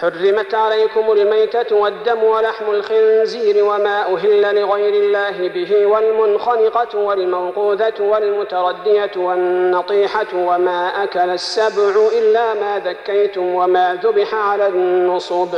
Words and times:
حرمت 0.00 0.54
عليكم 0.54 1.12
الميتة 1.12 1.76
والدم 1.76 2.24
ولحم 2.24 2.70
الخنزير 2.70 3.64
وما 3.64 4.14
أهل 4.14 4.60
لغير 4.60 4.94
الله 4.94 5.48
به 5.48 5.86
والمنخنقة 5.86 6.98
والموقوذة 6.98 7.94
والمتردية 8.00 9.10
والنطيحة 9.16 10.26
وما 10.34 11.04
أكل 11.04 11.30
السبع 11.30 12.08
إلا 12.18 12.54
ما 12.54 12.82
ذكيتم 12.84 13.54
وما 13.54 13.98
ذبح 14.04 14.34
على 14.34 14.66
النصب 14.66 15.48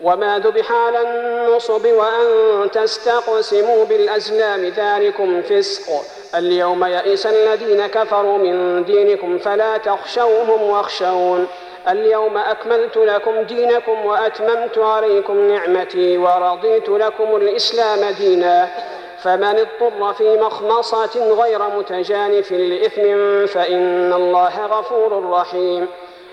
وما 0.00 0.38
ذبح 0.38 0.72
على 0.72 1.00
النصب 1.00 1.86
وأن 1.86 2.70
تستقسموا 2.70 3.84
بالأزلام 3.84 4.64
ذلكم 4.64 5.42
فسق 5.42 5.92
اليوم 6.34 6.84
يئس 6.84 7.26
الذين 7.26 7.86
كفروا 7.86 8.38
من 8.38 8.84
دينكم 8.84 9.38
فلا 9.38 9.76
تخشوهم 9.76 10.62
واخشون 10.62 11.46
اليوم 11.88 12.36
أكملت 12.36 12.96
لكم 12.96 13.42
دينكم 13.42 14.06
وأتممت 14.06 14.78
عليكم 14.78 15.48
نعمتي 15.48 16.18
ورضيت 16.18 16.88
لكم 16.88 17.36
الإسلام 17.36 18.14
دينا 18.18 18.68
فمن 19.22 19.44
اضطر 19.44 20.12
في 20.12 20.36
مخمصة 20.36 21.34
غير 21.42 21.62
متجانف 21.78 22.52
لإثم 22.52 23.46
فإن 23.46 24.12
الله 24.12 24.66
غفور 24.66 25.30
رحيم. 25.30 25.86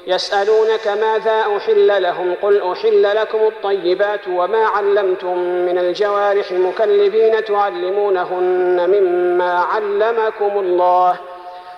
يسألونك 0.07 0.87
ماذا 0.87 1.43
أحل 1.57 2.03
لهم؟ 2.03 2.35
قل 2.41 2.71
أحل 2.71 3.15
لكم 3.15 3.39
الطيبات 3.39 4.27
وما 4.27 4.65
علمتم 4.65 5.37
من 5.37 5.77
الجوارح 5.77 6.51
مكلبين 6.51 7.45
تعلمونهن 7.45 8.89
مما 8.89 9.59
علمكم 9.59 10.59
الله 10.59 11.13
ۖ. 11.13 11.30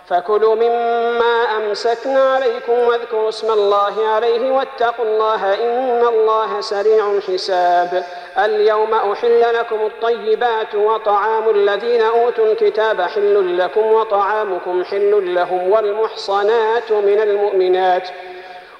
فكلوا 0.10 0.56
مما 0.56 1.58
أمسكنا 1.58 2.34
عليكم 2.34 2.74
واذكروا 2.74 3.30
اسم 3.30 3.52
الله 3.52 4.08
عليه 4.08 4.52
واتقوا 4.52 5.06
الله 5.06 5.54
إن 5.54 6.08
الله 6.08 6.62
سريع 6.62 7.12
الحساب. 7.12 8.04
اليوم 8.38 8.94
أحل 8.94 9.42
لكم 9.54 9.86
الطيبات 9.86 10.76
وطعام 10.76 11.50
الذين 11.50 12.02
أوتوا 12.02 12.46
الكتاب 12.46 13.02
حل 13.02 13.58
لكم 13.58 13.86
وطعامكم 13.86 14.84
حل 14.84 15.36
لهم 15.36 15.70
والمحصنات 15.72 16.92
من 16.92 17.22
المؤمنات 17.22 18.08
ۖ. 18.08 18.12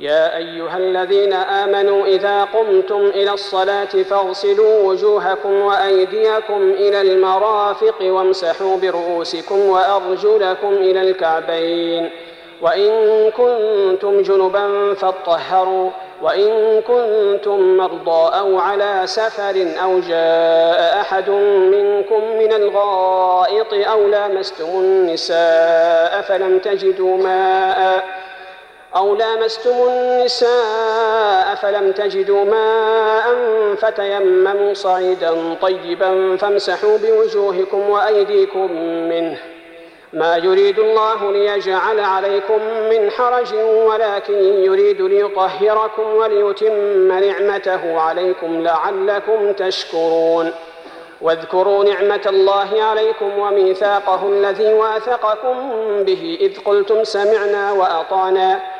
يا 0.00 0.36
أيها 0.36 0.76
الذين 0.76 1.32
آمنوا 1.32 2.06
إذا 2.06 2.44
قمتم 2.44 3.00
إلى 3.06 3.32
الصلاة 3.32 3.84
فاغسلوا 3.84 4.82
وجوهكم 4.82 5.60
وأيديكم 5.60 6.62
إلى 6.70 7.00
المرافق 7.00 7.94
وامسحوا 8.02 8.76
برؤوسكم 8.76 9.58
وأرجلكم 9.68 10.72
إلى 10.72 11.00
الكعبين 11.00 12.10
وإن 12.62 12.90
كنتم 13.30 14.22
جنبا 14.22 14.94
فاطهروا 14.94 15.90
وإن 16.22 16.80
كنتم 16.80 17.76
مرضى 17.76 18.38
أو 18.38 18.58
على 18.58 19.02
سفر 19.04 19.66
أو 19.82 20.00
جاء 20.00 21.00
أحد 21.00 21.30
منكم 21.70 22.36
من 22.38 22.52
الغائط 22.52 23.88
أو 23.88 24.08
لامستم 24.08 24.64
النساء 24.68 26.20
فلم 26.22 26.58
تجدوا 26.58 27.16
ماءً 27.16 28.04
أو 28.96 29.16
لامستم 29.16 29.70
النساء 29.70 31.54
فلم 31.54 31.92
تجدوا 31.92 32.44
ماء 32.44 33.34
فتيمموا 33.74 34.74
صعيدا 34.74 35.54
طيبا 35.62 36.36
فامسحوا 36.36 36.98
بوجوهكم 36.98 37.90
وأيديكم 37.90 38.72
منه. 39.08 39.38
ما 40.12 40.36
يريد 40.36 40.78
الله 40.78 41.32
ليجعل 41.32 42.00
عليكم 42.00 42.60
من 42.90 43.10
حرج 43.10 43.54
ولكن 43.64 44.34
يريد 44.64 45.00
ليطهركم 45.00 46.02
وليتم 46.02 47.08
نعمته 47.08 48.00
عليكم 48.00 48.62
لعلكم 48.62 49.52
تشكرون. 49.52 50.52
واذكروا 51.20 51.84
نعمة 51.84 52.22
الله 52.26 52.82
عليكم 52.82 53.38
وميثاقه 53.38 54.28
الذي 54.28 54.74
واثقكم 54.74 55.56
به 56.04 56.38
إذ 56.40 56.58
قلتم 56.64 57.04
سمعنا 57.04 57.72
وأطعنا. 57.72 58.79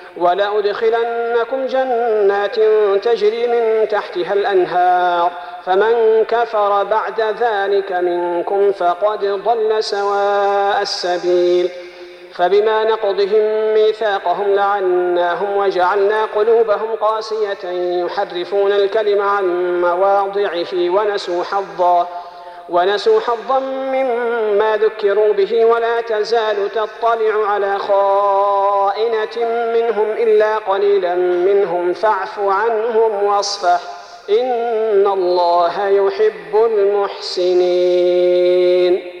ولأدخلنكم 0.17 1.65
جنات 1.65 2.55
تجري 3.05 3.47
من 3.47 3.87
تحتها 3.87 4.33
الأنهار 4.33 5.31
فمن 5.65 6.25
كفر 6.27 6.83
بعد 6.83 7.21
ذلك 7.21 7.91
منكم 7.91 8.71
فقد 8.71 9.25
ضل 9.25 9.83
سواء 9.83 10.81
السبيل. 10.81 11.69
فبما 12.33 12.83
نقضهم 12.83 13.73
ميثاقهم 13.73 14.55
لعناهم 14.55 15.57
وجعلنا 15.57 16.25
قلوبهم 16.25 16.95
قاسية 17.01 17.69
يحرفون 18.05 18.71
الكلم 18.71 19.21
عن 19.21 19.45
مواضعه 19.81 20.73
ونسوا 20.73 21.43
حظا. 21.43 22.07
ونسوا 22.71 23.19
حظا 23.19 23.59
مما 23.59 24.77
ذكروا 24.77 25.33
به 25.33 25.65
ولا 25.65 26.01
تزال 26.01 26.69
تطلع 26.69 27.47
على 27.47 27.79
خائنة 27.79 29.37
منهم 29.73 30.11
إلا 30.11 30.57
قليلا 30.57 31.15
منهم 31.15 31.93
فاعف 31.93 32.39
عنهم 32.39 33.23
واصفح. 33.23 33.81
إن 34.29 35.07
الله 35.07 35.87
يحب 35.87 36.65
المحسنين. 36.65 39.20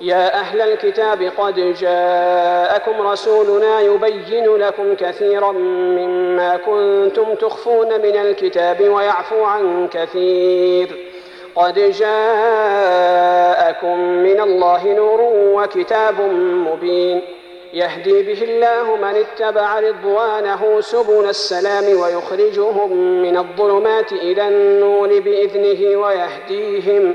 يا 0.00 0.40
أهل 0.40 0.60
الكتاب 0.60 1.32
قد 1.38 1.74
جاءكم 1.74 3.06
رسولنا 3.06 3.80
يبين 3.80 4.56
لكم 4.56 4.94
كثيرا 4.94 5.52
مما 5.52 6.56
كنتم 6.56 7.34
تخفون 7.34 7.88
من 7.88 8.16
الكتاب 8.16 8.88
ويعفو 8.88 9.44
عن 9.44 9.88
كثير. 9.88 10.96
قد 11.54 11.74
جاءكم 11.78 12.98
من 14.00 14.40
الله 14.40 14.92
نور 14.92 15.20
وكتاب 15.32 16.20
مبين. 16.70 17.22
يهدي 17.72 18.22
به 18.22 18.42
الله 18.42 18.96
من 18.96 19.24
اتبع 19.24 19.80
رضوانه 19.80 20.80
سبل 20.80 21.28
السلام 21.28 22.00
ويخرجهم 22.00 22.92
من 23.22 23.36
الظلمات 23.36 24.12
إلى 24.12 24.48
النور 24.48 25.20
بإذنه 25.20 25.96
ويهديهم. 25.96 27.14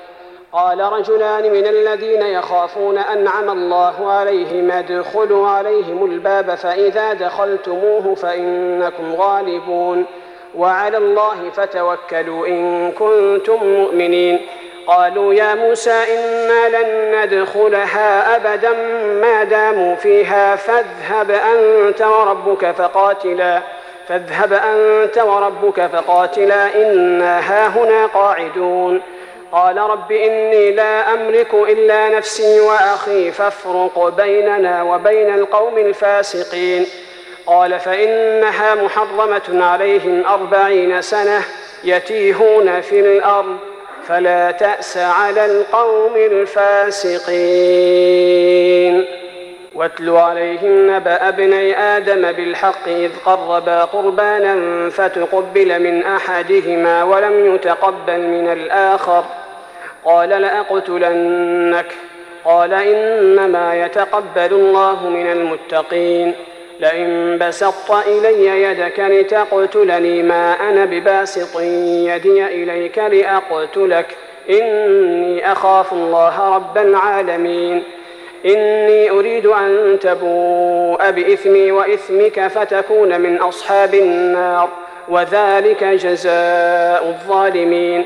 قال 0.53 0.79
رجلان 0.79 1.51
من 1.51 1.67
الذين 1.67 2.21
يخافون 2.21 2.97
أنعم 2.97 3.49
الله 3.49 4.11
عليهم 4.11 4.71
ادخلوا 4.71 5.47
عليهم 5.47 6.05
الباب 6.05 6.55
فإذا 6.55 7.13
دخلتموه 7.13 8.15
فإنكم 8.15 9.15
غالبون 9.15 10.05
وعلى 10.55 10.97
الله 10.97 11.49
فتوكلوا 11.53 12.47
إن 12.47 12.91
كنتم 12.91 13.63
مؤمنين 13.63 14.39
قالوا 14.87 15.33
يا 15.33 15.55
موسى 15.55 15.91
إنا 16.17 16.77
لن 16.77 17.15
ندخلها 17.23 18.35
أبدا 18.35 18.71
ما 19.21 19.43
داموا 19.43 19.95
فيها 19.95 20.55
فاذهب 20.55 21.31
أنت 21.31 22.01
وربك 22.01 22.71
فقاتلا 22.71 23.61
فاذهب 24.07 24.53
أنت 24.53 25.17
وربك 25.17 25.87
فقاتلا 25.87 26.75
إنا 26.75 27.39
هاهنا 27.39 28.05
قاعدون 28.05 29.01
قال 29.51 29.77
رب 29.77 30.11
إني 30.11 30.71
لا 30.71 31.13
أملك 31.13 31.53
إلا 31.53 32.09
نفسي 32.09 32.59
وأخي 32.59 33.31
فافرق 33.31 34.13
بيننا 34.17 34.83
وبين 34.83 35.33
القوم 35.33 35.77
الفاسقين. 35.77 36.85
قال 37.47 37.79
فإنها 37.79 38.75
محرمة 38.75 39.65
عليهم 39.65 40.25
أربعين 40.25 41.01
سنة 41.01 41.41
يتيهون 41.83 42.81
في 42.81 42.99
الأرض 42.99 43.57
فلا 44.07 44.51
تأس 44.51 44.97
على 44.97 45.45
القوم 45.45 46.15
الفاسقين. 46.15 47.21
واتل 49.75 50.09
عليهم 50.09 50.91
نبأ 50.95 51.27
ابني 51.27 51.77
آدم 51.77 52.31
بالحق 52.31 52.87
إذ 52.87 53.11
قربا 53.25 53.83
قربانا 53.83 54.89
فتقبل 54.89 55.79
من 55.79 56.03
أحدهما 56.03 57.03
ولم 57.03 57.55
يتقبل 57.55 58.19
من 58.19 58.49
الآخر 58.53 59.21
ۖ. 59.21 59.40
قال 60.05 60.29
لأقتلنك. 60.29 61.85
قال 62.45 62.73
إنما 62.73 63.85
يتقبل 63.85 64.53
الله 64.53 65.09
من 65.09 65.31
المتقين. 65.31 66.33
لئن 66.79 67.37
بسطت 67.37 68.07
إلي 68.07 68.63
يدك 68.63 68.99
لتقتلني 68.99 70.23
ما 70.23 70.69
أنا 70.69 70.85
بباسط 70.85 71.59
يدي 71.59 72.45
إليك 72.45 72.97
لأقتلك. 72.97 74.05
إني 74.49 75.51
أخاف 75.51 75.93
الله 75.93 76.55
رب 76.55 76.77
العالمين. 76.77 77.83
إني 78.45 79.09
أريد 79.09 79.45
أن 79.45 79.97
تبوء 80.01 81.11
بإثمي 81.11 81.71
وإثمك 81.71 82.47
فتكون 82.47 83.21
من 83.21 83.37
أصحاب 83.37 83.93
النار. 83.93 84.69
وذلك 85.07 85.83
جزاء 85.83 87.07
الظالمين. 87.07 88.05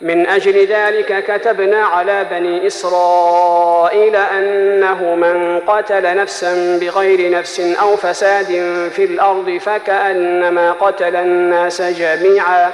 من 0.00 0.26
أجل 0.26 0.66
ذلك 0.66 1.24
كتبنا 1.24 1.84
على 1.84 2.26
بني 2.30 2.66
إسرائيل 2.66 4.16
أنه 4.16 5.14
من 5.14 5.58
قتل 5.66 6.16
نفسا 6.16 6.78
بغير 6.78 7.30
نفس 7.30 7.60
أو 7.60 7.96
فساد 7.96 8.46
في 8.92 9.04
الأرض 9.04 9.58
فكأنما 9.60 10.72
قتل 10.72 11.16
الناس 11.16 11.82
جميعا 11.82 12.70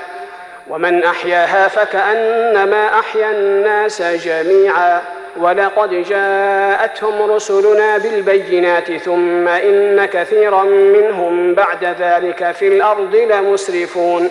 ومن 0.68 1.04
أحياها 1.04 1.68
فكأنما 1.68 2.98
أحيا 2.98 3.30
الناس 3.30 4.02
جميعا. 4.02 5.00
ولقد 5.36 5.90
جاءتهم 5.90 7.30
رسلنا 7.30 7.98
بالبينات 7.98 8.92
ثم 8.92 9.48
إن 9.48 10.04
كثيرا 10.04 10.62
منهم 10.64 11.54
بعد 11.54 11.84
ذلك 11.84 12.52
في 12.52 12.68
الأرض 12.68 13.14
لمسرفون. 13.14 14.30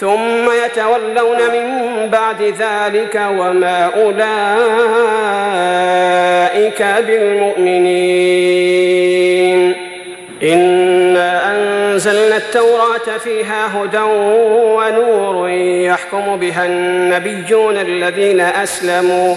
ثم 0.00 0.50
يتولون 0.64 1.38
من 1.52 1.66
بعد 2.10 2.42
ذلك 2.42 3.20
وما 3.30 3.90
أولئك 3.96 4.16
بالمؤمنين. 7.06 8.66
إنا 10.42 11.30
أنزلنا 11.50 12.36
التوراة 12.36 13.18
فيها 13.24 13.66
هدى 13.74 14.02
ونور 14.76 15.48
يحكم 15.50 16.36
بها 16.36 16.66
النبيون 16.66 17.76
الذين 17.76 18.40
أسلموا. 18.40 19.36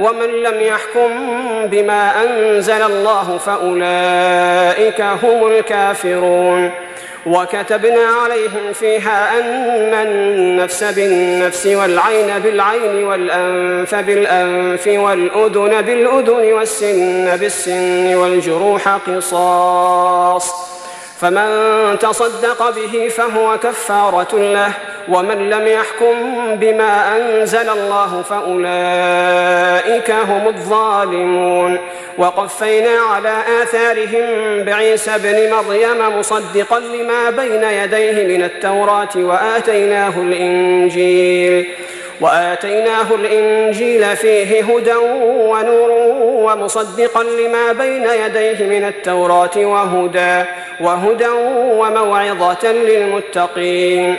ومن 0.00 0.42
لم 0.42 0.60
يحكم 0.60 1.10
بما 1.66 2.22
أنزل 2.22 2.82
الله 2.82 3.38
فأولئك 3.46 5.00
هم 5.00 5.46
الكافرون. 5.46 6.70
وكتبنا 7.26 8.06
عليهم 8.22 8.72
فيها 8.72 9.38
أن 9.38 9.94
النفس 9.94 10.84
بالنفس 10.84 11.66
والعين 11.66 12.38
بالعين 12.38 13.04
والأنف 13.04 13.94
بالأنف 13.94 14.86
والأذن 14.86 15.82
بالأذن 15.82 16.52
والسن 16.52 17.36
بالسن 17.36 18.14
والجروح 18.14 18.88
قصاص. 18.88 20.54
فمن 21.20 21.48
تصدق 21.98 22.70
به 22.70 23.08
فهو 23.08 23.58
كفارة 23.58 24.34
له. 24.34 24.72
ومن 25.08 25.50
لم 25.50 25.66
يحكم 25.66 26.14
بما 26.56 27.16
أنزل 27.16 27.68
الله 27.68 28.22
فأولئك 28.22 30.10
هم 30.10 30.48
الظالمون. 30.48 31.78
وقفينا 32.18 32.90
على 32.90 33.34
آثارهم 33.62 34.26
بعيسى 34.64 35.14
ابن 35.14 35.50
مريم 35.50 36.18
مصدقا 36.18 36.80
لما 36.80 37.30
بين 37.30 37.64
يديه 37.64 38.36
من 38.36 38.42
التوراة 38.42 39.08
وآتيناه 39.16 40.12
الإنجيل 40.16 41.68
وآتيناه 42.20 43.06
الإنجيل 43.14 44.16
فيه 44.16 44.64
هدى 44.64 44.96
ونور 45.24 45.90
ومصدقا 46.20 47.22
لما 47.22 47.72
بين 47.72 48.06
يديه 48.24 48.66
من 48.66 48.84
التوراة 48.84 49.56
وهدى 49.56 50.44
وهدى 50.80 51.28
وموعظة 51.78 52.72
للمتقين. 52.72 54.18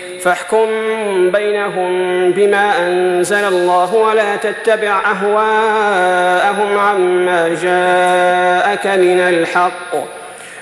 فاحكم 0.23 0.67
بينهم 1.31 2.31
بما 2.31 2.87
أنزل 2.87 3.43
الله 3.43 3.95
ولا 3.95 4.35
تتبع 4.35 5.01
أهواءهم 5.11 6.79
عما 6.79 7.47
جاءك 7.47 8.87
من 8.87 9.19
الحق. 9.19 9.95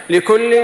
لكل 0.09 0.55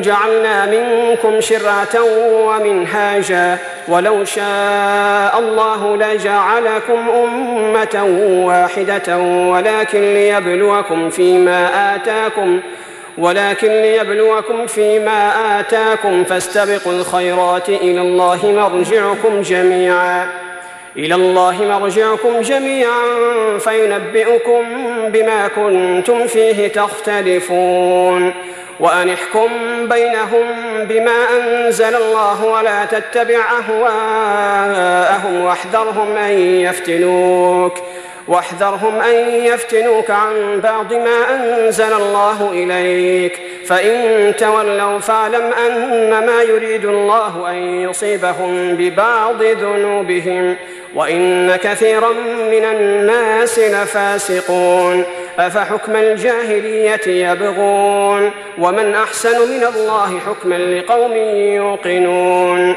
جعلنا 0.00 0.66
منكم 0.66 1.40
شرعة 1.40 2.02
ومنهاجا. 2.32 3.58
ولو 3.88 4.24
شاء 4.24 5.38
الله 5.38 5.96
لجعلكم 5.96 7.08
أمة 7.10 8.04
واحدة 8.46 9.18
ولكن 9.18 10.00
ليبلوكم 10.00 11.10
فيما 11.10 11.94
آتاكم. 11.94 12.60
ولكن 13.18 13.68
ليبلوكم 13.68 14.66
فيما 14.66 15.32
آتاكم 15.60 16.24
فاستبقوا 16.24 16.92
الخيرات 16.92 17.68
إلى 17.68 18.00
الله 18.00 18.38
مرجعكم 18.44 19.42
جميعا. 19.42 20.28
إلى 20.96 21.14
الله 21.14 21.78
مرجعكم 21.80 22.40
جميعا 22.40 23.02
فينبئكم 23.58 24.64
بما 25.08 25.48
كنتم 25.48 26.26
فيه 26.26 26.68
تختلفون. 26.68 28.34
وأن 28.80 29.10
احكم 29.10 29.48
بينهم 29.88 30.46
بما 30.84 31.16
أنزل 31.36 31.94
الله 31.94 32.44
ولا 32.44 32.84
تتبع 32.84 33.40
أهواءهم 33.58 35.44
واحذرهم 35.44 36.16
أن 36.16 36.38
يفتنوك. 36.38 37.74
واحذرهم 38.30 39.00
أن 39.00 39.14
يفتنوك 39.44 40.10
عن 40.10 40.60
بعض 40.62 40.92
ما 40.92 41.34
أنزل 41.34 41.92
الله 41.92 42.50
إليك. 42.52 43.40
فإن 43.66 44.32
تولوا 44.36 44.98
فاعلم 44.98 45.52
أنما 45.66 46.42
يريد 46.42 46.84
الله 46.84 47.50
أن 47.50 47.54
يصيبهم 47.56 48.74
ببعض 48.74 49.42
ذنوبهم 49.42 50.56
وإن 50.94 51.56
كثيرا 51.56 52.12
من 52.52 52.64
الناس 52.64 53.58
لفاسقون. 53.58 55.04
أفحكم 55.38 55.96
الجاهلية 55.96 57.30
يبغون؟ 57.30 58.30
ومن 58.58 58.94
أحسن 58.94 59.50
من 59.50 59.66
الله 59.76 60.20
حكما 60.26 60.54
لقوم 60.54 61.12
يوقنون. 61.56 62.76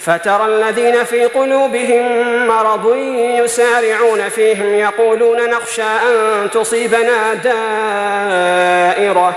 فترى 0.00 0.46
الذين 0.46 1.04
في 1.04 1.24
قلوبهم 1.24 2.46
مرض 2.46 2.96
يسارعون 3.44 4.28
فيهم 4.28 4.74
يقولون 4.74 5.50
نخشى 5.50 5.82
أن 5.82 6.50
تصيبنا 6.50 7.34
دائرة. 7.34 9.36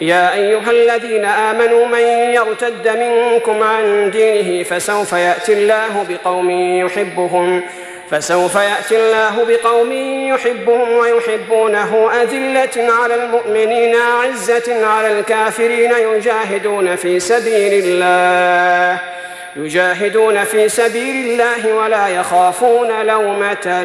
يا 0.00 0.34
أيها 0.34 0.70
الذين 0.70 1.24
آمنوا 1.24 1.86
من 1.86 2.00
يرتد 2.34 2.88
منكم 2.88 3.62
عن 3.62 4.10
دينه 4.10 4.62
فسوف 4.62 5.12
يأتي 5.12 5.52
الله 5.52 6.06
بقوم 6.08 6.50
يحبهم 6.50 7.62
فسوف 8.10 8.54
يأتي 8.54 8.96
الله 8.96 9.44
بقوم 9.48 9.92
يحبهم 10.34 10.92
ويحبونه. 10.92 12.10
أذلة 12.22 12.92
على 12.92 13.14
المؤمنين 13.14 13.96
عزة 13.96 14.86
على 14.86 15.18
الكافرين. 15.18 15.92
يجاهدون 15.92 16.96
في 16.96 17.20
سبيل 17.20 17.84
الله 17.84 18.98
يجاهدون 19.56 20.44
في 20.44 20.68
سبيل 20.68 21.26
الله 21.26 21.74
ولا 21.74 22.08
يخافون 22.08 23.06
لومة 23.06 23.82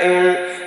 لائم. 0.00 0.43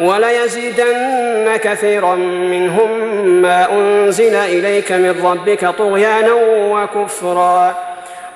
وليزيدن 0.00 1.56
كثيرا 1.56 2.14
منهم 2.14 3.00
ما 3.42 3.72
أنزل 3.72 4.34
إليك 4.34 4.92
من 4.92 5.26
ربك 5.26 5.66
طغيانا 5.78 6.32
وكفرا. 6.72 7.74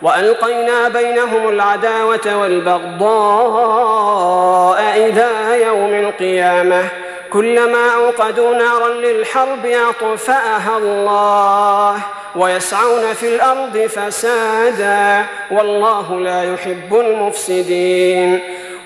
وألقينا 0.02 0.88
بينهم 0.88 1.48
العداوة 1.48 2.36
والبغضاء 2.40 3.00
إلى 4.96 5.62
يوم 5.62 5.94
القيامة. 5.94 6.84
كلما 7.32 7.94
أوقدوا 7.94 8.54
نارا 8.54 8.88
للحرب 8.88 9.66
أطفأها 9.66 10.78
الله 10.78 11.96
ويسعون 12.36 13.12
في 13.12 13.28
الأرض 13.34 13.78
فسادا. 13.78 15.24
والله 15.50 16.20
لا 16.20 16.54
يحب 16.54 16.94
المفسدين. 16.94 18.40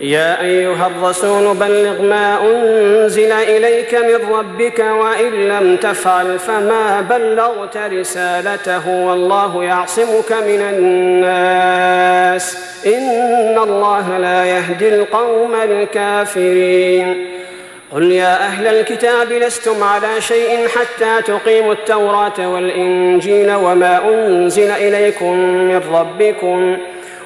يا 0.00 0.40
أيها 0.40 0.86
الرسول 0.86 1.56
بلغ 1.56 2.02
ما 2.02 2.38
أنزل 2.42 3.32
إليك 3.32 3.94
من 3.94 4.32
ربك 4.34 4.78
وإن 4.78 5.48
لم 5.48 5.76
تفعل 5.76 6.38
فما 6.38 7.00
بلغت 7.00 7.76
رسالته 7.76 8.88
والله 8.88 9.64
يعصمك 9.64 10.32
من 10.32 10.60
الناس 10.74 12.58
إن 12.86 13.58
الله 13.58 14.18
لا 14.18 14.44
يهدي 14.44 14.88
القوم 14.88 15.54
الكافرين 15.54 17.26
قل 17.92 18.12
يا 18.12 18.36
أهل 18.46 18.66
الكتاب 18.66 19.32
لستم 19.32 19.84
على 19.84 20.20
شيء 20.20 20.68
حتى 20.68 21.22
تقيموا 21.22 21.72
التوراة 21.72 22.48
والإنجيل 22.48 23.52
وما 23.54 24.00
أنزل 24.08 24.70
إليكم 24.70 25.36
من 25.38 25.80
ربكم 25.92 26.76
ۖ 26.76 26.99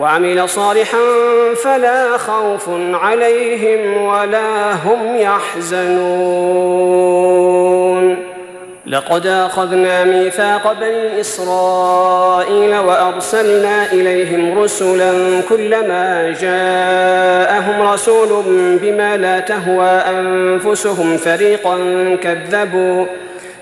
وعمل 0.00 0.48
صالحا 0.48 0.98
فلا 1.64 2.16
خوف 2.16 2.68
عليهم 2.92 4.02
ولا 4.02 4.72
هم 4.72 5.16
يحزنون. 5.16 6.96
لقد 8.86 9.26
أخذنا 9.26 10.04
ميثاق 10.04 10.72
بني 10.72 11.20
إسرائيل 11.20 12.76
وأرسلنا 12.76 13.92
إليهم 13.92 14.58
رسلا 14.58 15.12
كلما 15.48 16.34
جاءهم 16.40 17.92
رسول 17.92 18.42
بما 18.82 19.16
لا 19.16 19.40
تهوى 19.40 19.90
أنفسهم 19.90 21.16
فريقا 21.16 21.78
كذبوا 22.22 23.06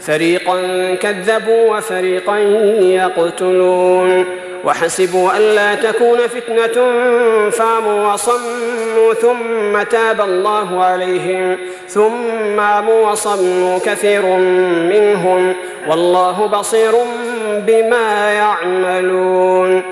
فريقا 0.00 0.58
كذبوا 0.94 1.76
وفريقا 1.76 2.38
يقتلون. 2.80 4.43
وحسبوا 4.64 5.36
ألا 5.36 5.74
تكون 5.74 6.18
فتنة 6.18 6.90
فاموا 7.50 8.12
وصموا 8.12 9.14
ثم 9.14 9.82
تاب 9.82 10.20
الله 10.20 10.84
عليهم 10.84 11.56
ثم 11.88 12.60
عموا 12.60 13.10
وصموا 13.10 13.78
كثير 13.78 14.22
منهم 14.90 15.54
والله 15.88 16.46
بصير 16.46 16.92
بما 17.66 18.32
يعملون 18.32 19.82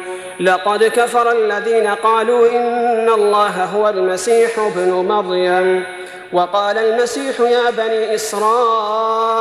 لقد 0.40 0.84
كفر 0.84 1.32
الذين 1.32 1.86
قالوا 1.86 2.48
إن 2.50 3.08
الله 3.08 3.64
هو 3.64 3.88
المسيح 3.88 4.58
ابن 4.58 4.90
مريم 4.92 5.84
وقال 6.32 6.78
المسيح 6.78 7.40
يا 7.40 7.70
بني 7.70 8.14
إسرائيل 8.14 9.38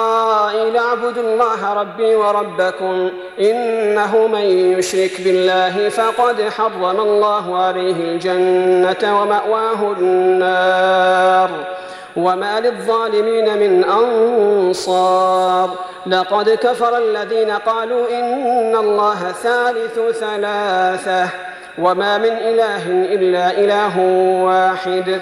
اعبدوا 0.78 1.24
الله 1.24 1.74
ربي 1.74 2.16
وربكم 2.16 3.12
إنه 3.40 4.28
من 4.28 4.42
يشرك 4.78 5.22
بالله 5.22 5.90
فقد 5.90 6.42
حرم 6.42 7.00
الله 7.00 7.58
عليه 7.58 7.96
الجنة 7.96 9.22
ومأواه 9.22 9.92
النار 10.00 11.50
وما 12.16 12.60
للظالمين 12.60 13.58
من 13.58 13.84
أنصار 13.84 15.70
لقد 16.06 16.50
كفر 16.50 16.98
الذين 16.98 17.52
قالوا 17.52 18.10
إن 18.12 18.76
الله 18.76 19.32
ثالث 19.32 20.00
ثلاثة 20.20 21.30
وما 21.78 22.18
من 22.18 22.32
إله 22.32 22.84
إلا 22.88 23.52
إله 23.52 24.00
واحد 24.44 25.22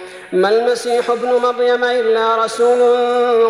ما 0.33 0.49
المسيح 0.49 1.09
ابن 1.09 1.29
مريم 1.29 1.83
إلا 1.83 2.45
رسول 2.45 2.81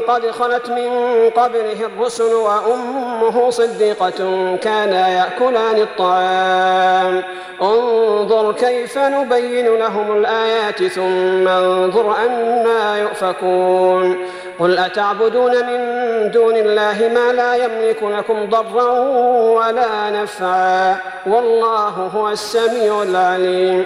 قد 0.08 0.32
خلت 0.32 0.70
من 0.70 0.89
قبله 1.30 1.86
الرسل 1.86 2.34
وأمه 2.34 3.50
صديقة 3.50 4.56
كانا 4.56 5.10
يأكلان 5.10 5.82
الطعام. 5.82 7.24
انظر 7.62 8.54
كيف 8.54 8.98
نبين 8.98 9.76
لهم 9.76 10.17
الآيات 10.17 10.84
ثم 10.84 11.48
انظر 11.48 12.15
أنا 12.26 12.98
يؤفكون. 12.98 14.26
قل 14.60 14.78
أتعبدون 14.78 15.52
من 15.52 16.32
دون 16.32 16.56
الله 16.56 17.12
ما 17.13 17.32
لا 17.32 17.56
يملك 17.56 18.04
لكم 18.04 18.50
ضرا 18.50 18.91
ولا 19.60 20.10
نفعا. 20.10 20.98
والله 21.28 21.89
هو 21.89 22.30
السميع 22.30 23.04
العليم. 23.04 23.86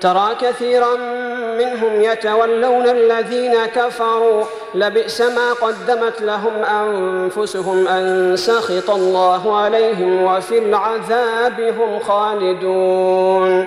ترى 0.00 0.34
كثيرا 0.40 0.96
منهم 1.58 2.02
يتولون 2.02 2.88
الذين 2.88 3.66
كفروا 3.66 4.44
لبئس 4.74 5.20
ما 5.20 5.52
قدمت 5.52 6.22
لهم 6.22 6.62
أنفسهم 6.62 7.88
أن 7.88 8.36
سخط 8.36 8.90
الله 8.90 9.56
عليهم 9.56 10.22
وفي 10.22 10.58
العذاب 10.58 11.60
هم 11.60 11.98
خالدون. 11.98 13.66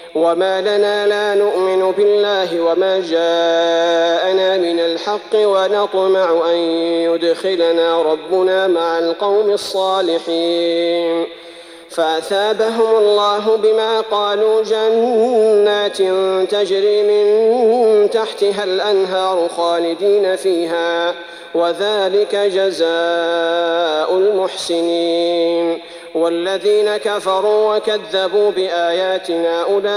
وما 0.15 0.61
لنا 0.61 1.07
لا 1.07 1.35
نؤمن 1.35 1.91
بالله 1.91 2.61
وما 2.61 2.99
جاءنا 2.99 4.57
من 4.57 4.79
الحق 4.79 5.33
ونطمع 5.35 6.49
أن 6.51 6.57
يدخلنا 7.09 8.01
ربنا 8.01 8.67
مع 8.67 8.99
القوم 8.99 9.49
الصالحين 9.49 11.25
فأثابهم 11.89 12.95
الله 12.95 13.55
بما 13.55 14.01
قالوا 14.01 14.63
جنات 14.63 15.97
تجري 16.51 17.03
من 17.03 18.09
تحتها 18.09 18.63
الأنهار 18.63 19.49
خالدين 19.57 20.35
فيها 20.35 21.13
وذلك 21.55 22.35
جزاء 22.35 24.17
المحسنين 24.17 25.79
والذين 26.15 26.97
كفروا 26.97 27.77
وكذبوا 27.77 28.51
بآياتنا 28.51 29.61
أولئك 29.63 29.91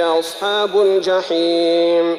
أصحاب 0.00 0.80
الجحيم. 0.80 2.18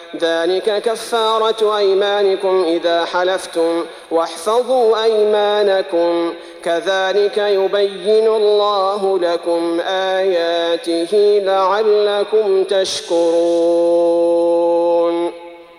ذلك 0.19 0.81
كفارة 0.81 1.77
أيمانكم 1.77 2.63
إذا 2.67 3.05
حلفتم 3.05 3.85
واحفظوا 4.11 5.03
أيمانكم. 5.03 6.33
كذلك 6.63 7.37
يبين 7.37 8.27
الله 8.27 9.19
لكم 9.19 9.79
آياته 9.87 11.41
لعلكم 11.45 12.63
تشكرون. 12.63 13.31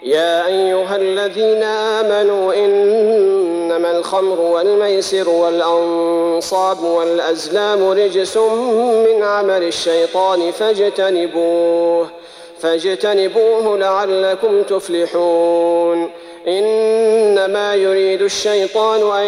يا 0.03 0.47
أيها 0.47 0.97
الذين 0.97 1.62
آمنوا 1.62 2.55
إنما 2.55 3.90
الخمر 3.99 4.40
والميسر 4.40 5.29
والأنصاب 5.29 6.83
والأزلام 6.83 7.88
رجس 7.88 8.37
من 8.37 9.23
عمل 9.23 9.62
الشيطان 9.62 10.51
فاجتنبوه. 10.51 12.21
فاجتنبوه 12.62 13.79
لعلكم 13.79 14.62
تفلحون. 14.62 16.11
إنما 16.48 17.75
يريد 17.75 18.22
الشيطان 18.22 19.20
أن 19.20 19.27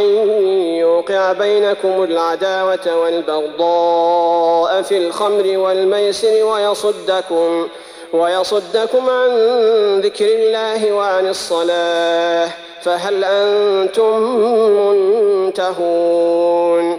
يوقع 0.78 1.32
بينكم 1.32 2.02
العداوة 2.04 2.96
والبغضاء 3.02 4.82
في 4.82 4.98
الخمر 4.98 5.58
والميسر 5.58 6.44
ويصدكم 6.44 7.68
ويصدكم 8.12 9.10
عن 9.10 9.30
ذكر 10.00 10.26
الله 10.26 10.92
وعن 10.92 11.28
الصلاة. 11.28 12.48
فهل 12.82 13.24
أنتم 13.24 14.20
منتهون؟ 15.46 16.98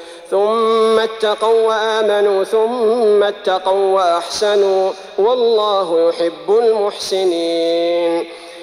ثم 0.31 0.99
اتقوا 0.99 1.67
وآمنوا 1.67 2.43
ثم 2.43 3.23
اتقوا 3.23 3.95
وأحسنوا 3.95 4.91
والله 5.17 6.09
يحب 6.09 6.47
المحسنين. 6.49 8.27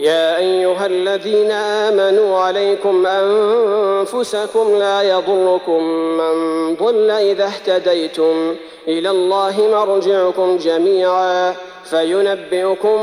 يا 0.00 0.36
أيها 0.36 0.86
الذين 0.86 1.50
آمنوا 1.50 2.38
عليكم 2.38 3.06
أنفسكم 3.06 4.78
لا 4.78 5.02
يضركم 5.02 5.82
من 6.20 6.34
ضل 6.74 7.10
إذا 7.10 7.44
اهتديتم 7.44 8.56
إلى 8.88 9.10
الله 9.10 9.68
مرجعكم 9.72 10.56
جميعا 10.56 11.54
فينبئكم 11.84 12.98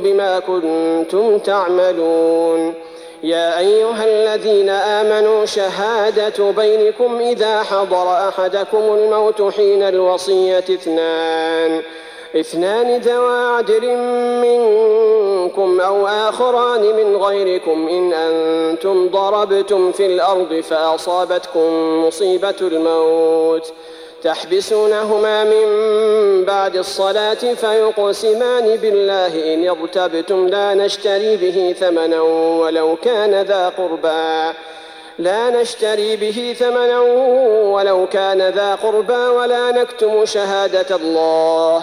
بما 0.00 0.38
كنتم 0.38 1.38
تعملون. 1.38 2.74
يا 3.22 3.58
أيها 3.58 4.04
الذين 4.04 4.68
آمنوا 4.68 5.44
شهادة 5.44 6.50
بينكم 6.50 7.18
إذا 7.20 7.62
حضر 7.62 8.28
أحدكم 8.28 8.78
الموت 8.78 9.42
حين 9.42 9.82
الوصية 9.82 10.58
اثنان. 10.58 11.82
اثنان 12.40 12.98
ذوى 12.98 13.56
عدل 13.56 13.96
منكم 14.42 15.80
أو 15.80 16.06
آخران 16.06 16.80
من 16.80 17.16
غيركم 17.16 17.88
إن 17.88 18.12
أنتم 18.12 19.08
ضربتم 19.08 19.92
في 19.92 20.06
الأرض 20.06 20.60
فأصابتكم 20.60 21.70
مصيبة 22.06 22.54
الموت 22.60 23.72
تحبسونهما 24.22 25.44
من 25.44 25.66
بعد 26.44 26.76
الصلاة 26.76 27.34
فيقسمان 27.34 28.76
بالله 28.76 29.54
إن 29.54 29.68
ارتبتم 29.68 30.48
لا 30.48 30.74
نشتري 30.74 31.36
به 31.36 31.74
ثمنا 31.80 32.20
ولو 32.60 32.96
كان 32.96 33.42
ذا 33.42 33.68
قربى 33.68 34.56
لا 35.18 35.50
نشتري 35.50 36.16
به 36.16 36.56
ثمنا 36.58 37.00
ولو 37.60 38.06
كان 38.06 38.48
ذا 38.48 38.74
قربى 38.74 39.26
ولا 39.26 39.70
نكتم 39.70 40.24
شهادة 40.24 40.96
الله 40.96 41.82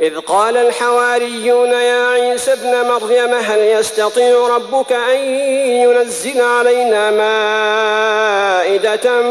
إذ 0.00 0.18
قال 0.18 0.56
الحواريون 0.56 1.70
يا 1.72 2.06
عيسى 2.06 2.52
ابن 2.52 2.88
مريم 2.88 3.34
هل 3.34 3.58
يستطيع 3.58 4.48
ربك 4.48 4.92
أن 4.92 5.16
ينزل 5.66 6.40
علينا 6.40 7.10
مائدة 8.60 9.22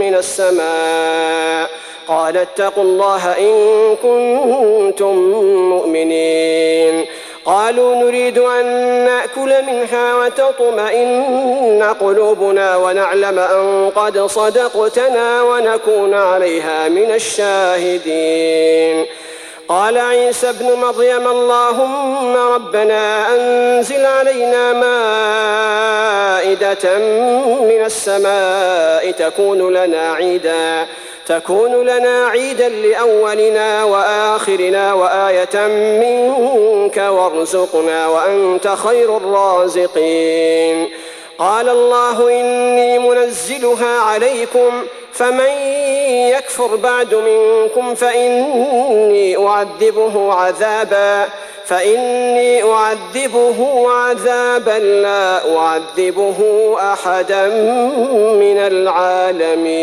من 0.00 0.14
السماء؟ 0.14 1.70
قال 2.08 2.36
اتقوا 2.36 2.84
الله 2.84 3.38
إن 3.38 3.96
كنتم 4.02 5.14
مؤمنين. 5.70 7.06
قالوا 7.44 7.94
نريد 7.94 8.38
أن 8.38 8.64
نأكل 9.04 9.62
منها 9.62 10.14
وتطمئن 10.14 11.94
قلوبنا 12.00 12.76
ونعلم 12.76 13.38
أن 13.38 13.90
قد 13.96 14.26
صدقتنا 14.26 15.42
ونكون 15.42 16.14
عليها 16.14 16.88
من 16.88 17.10
الشاهدين. 17.14 19.06
قال 19.68 19.98
عيسى 19.98 20.48
ابن 20.48 20.72
مريم 20.72 21.28
اللهم 21.28 22.36
ربنا 22.36 23.34
أنزل 23.34 24.06
علينا 24.06 24.72
مائدة 26.42 26.98
من 27.60 27.84
السماء 27.84 29.10
تكون 29.10 29.74
لنا 29.74 30.12
عيدا 30.12 30.86
تكون 31.26 31.86
لنا 31.86 32.26
عيدا 32.26 32.68
لأولنا 32.68 33.84
وآخرنا 33.84 34.92
وآية 34.92 35.66
منك 36.02 36.96
وارزقنا 36.96 38.06
وأنت 38.06 38.68
خير 38.68 39.16
الرازقين. 39.16 40.90
قال 41.42 41.68
الله 41.68 42.40
إني 42.40 42.98
منزلها 42.98 43.98
عليكم 43.98 44.82
فمن 45.12 45.50
يكفر 46.36 46.76
بعد 46.76 47.14
منكم 47.14 47.94
فإني 47.94 49.36
أعذبه 49.46 50.32
عذابا 50.32 51.28
فإني 51.64 52.62
أعذبه 52.62 53.90
عذابا 53.90 54.78
لا 54.78 55.56
أعذبه 55.56 56.38
أحدا 56.80 57.46
من 58.42 58.58
العالمين. 58.58 59.82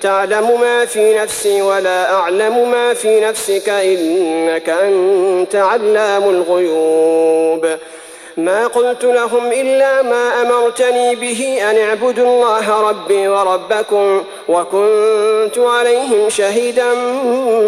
تعلم 0.00 0.60
ما 0.60 0.84
في 0.84 1.14
نفسي 1.14 1.62
ولا 1.62 2.14
أعلم 2.14 2.70
ما 2.70 2.94
في 2.94 3.20
نفسك 3.20 3.68
إنك 3.68 4.68
أنت 4.68 5.54
علام 5.54 6.28
الغيوب. 6.28 7.66
ما 8.38 8.66
قلت 8.66 9.04
لهم 9.04 9.52
إلا 9.52 10.02
ما 10.02 10.42
أمرتني 10.42 11.14
به 11.14 11.58
أن 11.70 11.78
اعبدوا 11.78 12.26
الله 12.26 12.88
ربي 12.90 13.28
وربكم 13.28 14.24
وكنت 14.48 15.58
عليهم 15.58 16.28
شهيدا 16.28 16.94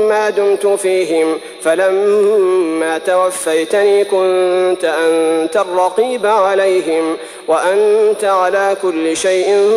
ما 0.08 0.30
دمت 0.30 0.66
فيهم. 0.66 1.38
فلما 1.62 2.98
توفيتني 2.98 4.04
كنت 4.04 4.84
أنت 4.84 5.56
الرقيب 5.56 6.26
عليهم 6.26 7.16
وأنت 7.48 8.24
على 8.24 8.76
كل 8.82 9.16
شيء 9.16 9.70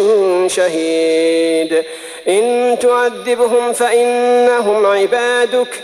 شهيد. 0.47 1.83
إن 2.27 2.77
تعذبهم 2.81 3.73
فإنهم 3.73 4.85
عبادك 4.85 5.83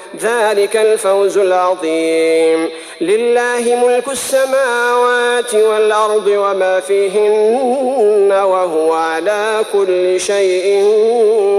ذلك 0.19 0.77
الفوز 0.77 1.37
العظيم. 1.37 2.69
لله 3.01 3.85
ملك 3.85 4.07
السماوات 4.07 5.55
والأرض 5.55 6.27
وما 6.27 6.79
فيهن 6.79 8.31
وهو 8.31 8.93
على 8.93 9.61
كل 9.73 10.19
شيء 10.19 10.83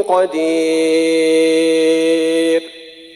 قدير. 0.09 0.43